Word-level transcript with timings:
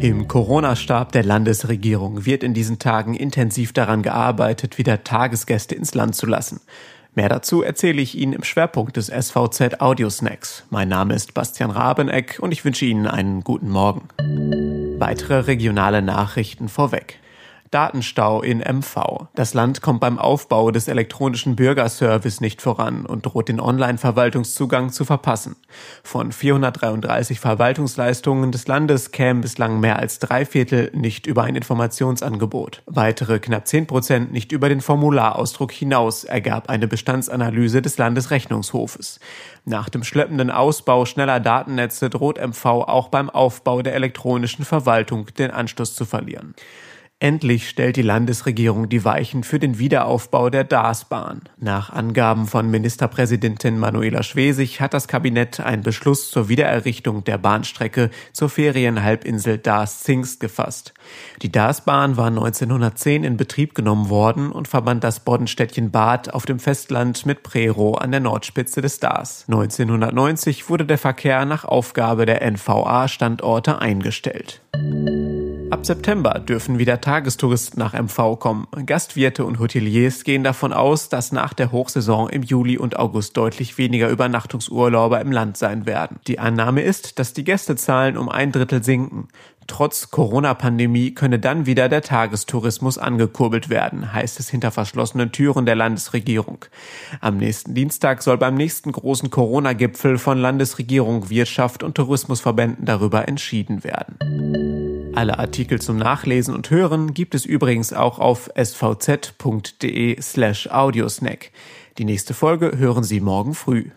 Im 0.00 0.28
Corona-Stab 0.28 1.12
der 1.12 1.24
Landesregierung 1.24 2.24
wird 2.24 2.42
in 2.42 2.54
diesen 2.54 2.78
Tagen 2.78 3.14
intensiv 3.14 3.74
daran 3.74 4.02
gearbeitet, 4.02 4.78
wieder 4.78 5.04
Tagesgäste 5.04 5.74
ins 5.74 5.94
Land 5.94 6.16
zu 6.16 6.24
lassen. 6.24 6.62
Mehr 7.14 7.28
dazu 7.28 7.62
erzähle 7.62 8.00
ich 8.00 8.16
Ihnen 8.16 8.32
im 8.32 8.42
Schwerpunkt 8.42 8.96
des 8.96 9.08
SVZ 9.08 9.82
Audiosnacks. 9.82 10.64
Mein 10.70 10.88
Name 10.88 11.12
ist 11.12 11.34
Bastian 11.34 11.70
Rabeneck 11.70 12.38
und 12.40 12.50
ich 12.50 12.64
wünsche 12.64 12.86
Ihnen 12.86 13.06
einen 13.06 13.44
guten 13.44 13.68
Morgen. 13.68 14.08
Weitere 14.98 15.40
regionale 15.40 16.00
Nachrichten 16.00 16.70
vorweg. 16.70 17.18
Datenstau 17.70 18.42
in 18.42 18.58
MV. 18.58 19.28
Das 19.36 19.54
Land 19.54 19.80
kommt 19.80 20.00
beim 20.00 20.18
Aufbau 20.18 20.72
des 20.72 20.88
elektronischen 20.88 21.54
Bürgerservice 21.54 22.40
nicht 22.40 22.60
voran 22.60 23.06
und 23.06 23.26
droht 23.26 23.48
den 23.48 23.60
Online-Verwaltungszugang 23.60 24.90
zu 24.90 25.04
verpassen. 25.04 25.54
Von 26.02 26.32
433 26.32 27.38
Verwaltungsleistungen 27.38 28.50
des 28.50 28.66
Landes 28.66 29.12
kämen 29.12 29.40
bislang 29.40 29.78
mehr 29.78 30.00
als 30.00 30.18
drei 30.18 30.44
Viertel 30.44 30.90
nicht 30.94 31.28
über 31.28 31.44
ein 31.44 31.54
Informationsangebot. 31.54 32.82
Weitere 32.86 33.38
knapp 33.38 33.68
zehn 33.68 33.86
Prozent 33.86 34.32
nicht 34.32 34.50
über 34.50 34.68
den 34.68 34.80
Formularausdruck 34.80 35.70
hinaus, 35.70 36.24
ergab 36.24 36.68
eine 36.68 36.88
Bestandsanalyse 36.88 37.82
des 37.82 37.98
Landesrechnungshofes. 37.98 39.20
Nach 39.64 39.88
dem 39.88 40.02
schleppenden 40.02 40.50
Ausbau 40.50 41.04
schneller 41.04 41.38
Datennetze 41.38 42.10
droht 42.10 42.44
MV 42.44 42.64
auch 42.64 43.08
beim 43.08 43.30
Aufbau 43.30 43.82
der 43.82 43.94
elektronischen 43.94 44.64
Verwaltung 44.64 45.26
den 45.38 45.52
Anschluss 45.52 45.94
zu 45.94 46.04
verlieren. 46.04 46.56
Endlich 47.22 47.68
stellt 47.68 47.96
die 47.96 48.02
Landesregierung 48.02 48.88
die 48.88 49.04
Weichen 49.04 49.44
für 49.44 49.58
den 49.58 49.78
Wiederaufbau 49.78 50.48
der 50.48 50.64
Darsbahn. 50.64 51.42
Nach 51.58 51.90
Angaben 51.90 52.46
von 52.46 52.70
Ministerpräsidentin 52.70 53.78
Manuela 53.78 54.22
Schwesig 54.22 54.80
hat 54.80 54.94
das 54.94 55.06
Kabinett 55.06 55.60
einen 55.60 55.82
Beschluss 55.82 56.30
zur 56.30 56.48
Wiedererrichtung 56.48 57.22
der 57.24 57.36
Bahnstrecke 57.36 58.08
zur 58.32 58.48
Ferienhalbinsel 58.48 59.58
Dars-Zingst 59.58 60.40
gefasst. 60.40 60.94
Die 61.42 61.52
Darsbahn 61.52 62.16
war 62.16 62.28
1910 62.28 63.24
in 63.24 63.36
Betrieb 63.36 63.74
genommen 63.74 64.08
worden 64.08 64.50
und 64.50 64.66
verband 64.66 65.04
das 65.04 65.20
Boddenstädtchen 65.20 65.90
Bad 65.90 66.32
auf 66.32 66.46
dem 66.46 66.58
Festland 66.58 67.26
mit 67.26 67.42
Prero 67.42 67.96
an 67.96 68.12
der 68.12 68.20
Nordspitze 68.20 68.80
des 68.80 68.98
Dars. 68.98 69.44
1990 69.46 70.70
wurde 70.70 70.86
der 70.86 70.96
Verkehr 70.96 71.44
nach 71.44 71.66
Aufgabe 71.66 72.24
der 72.24 72.40
NVA-Standorte 72.50 73.78
eingestellt. 73.78 74.62
Ab 75.80 75.86
September 75.86 76.38
dürfen 76.38 76.78
wieder 76.78 77.00
Tagestouristen 77.00 77.78
nach 77.78 77.94
MV 77.94 78.38
kommen. 78.38 78.66
Gastwirte 78.84 79.46
und 79.46 79.58
Hoteliers 79.58 80.24
gehen 80.24 80.44
davon 80.44 80.74
aus, 80.74 81.08
dass 81.08 81.32
nach 81.32 81.54
der 81.54 81.72
Hochsaison 81.72 82.28
im 82.28 82.42
Juli 82.42 82.76
und 82.76 82.98
August 82.98 83.34
deutlich 83.38 83.78
weniger 83.78 84.10
Übernachtungsurlauber 84.10 85.22
im 85.22 85.32
Land 85.32 85.56
sein 85.56 85.86
werden. 85.86 86.18
Die 86.26 86.38
Annahme 86.38 86.82
ist, 86.82 87.18
dass 87.18 87.32
die 87.32 87.44
Gästezahlen 87.44 88.18
um 88.18 88.28
ein 88.28 88.52
Drittel 88.52 88.84
sinken. 88.84 89.28
Trotz 89.68 90.10
Corona-Pandemie 90.10 91.14
könne 91.14 91.38
dann 91.38 91.64
wieder 91.64 91.88
der 91.88 92.02
Tagestourismus 92.02 92.98
angekurbelt 92.98 93.70
werden, 93.70 94.12
heißt 94.12 94.38
es 94.38 94.50
hinter 94.50 94.72
verschlossenen 94.72 95.32
Türen 95.32 95.64
der 95.64 95.76
Landesregierung. 95.76 96.66
Am 97.22 97.38
nächsten 97.38 97.72
Dienstag 97.72 98.22
soll 98.22 98.36
beim 98.36 98.54
nächsten 98.54 98.92
großen 98.92 99.30
Corona-Gipfel 99.30 100.18
von 100.18 100.36
Landesregierung, 100.36 101.30
Wirtschaft 101.30 101.82
und 101.82 101.94
Tourismusverbänden 101.94 102.84
darüber 102.84 103.26
entschieden 103.28 103.82
werden. 103.82 104.69
Alle 105.14 105.38
Artikel 105.38 105.80
zum 105.80 105.96
Nachlesen 105.96 106.54
und 106.54 106.70
Hören 106.70 107.14
gibt 107.14 107.34
es 107.34 107.44
übrigens 107.44 107.92
auch 107.92 108.18
auf 108.18 108.48
svz.de 108.54 110.20
slash 110.20 110.68
audiosnack. 110.68 111.50
Die 111.98 112.04
nächste 112.04 112.32
Folge 112.32 112.78
hören 112.78 113.02
Sie 113.04 113.20
morgen 113.20 113.54
früh. 113.54 113.90